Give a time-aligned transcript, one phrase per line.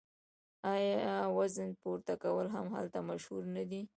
[0.73, 3.81] آیا وزنه پورته کول هم هلته مشهور نه دي؟